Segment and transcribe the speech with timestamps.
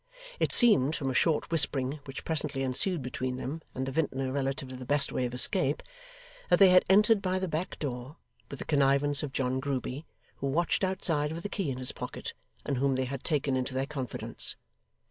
[0.39, 4.69] It seemed, from a short whispering which presently ensued between them and the vintner relative
[4.69, 5.83] to the best way of escape,
[6.49, 8.15] that they had entered by the back door,
[8.49, 12.33] with the connivance of John Grueby, who watched outside with the key in his pocket,
[12.65, 14.55] and whom they had taken into their confidence.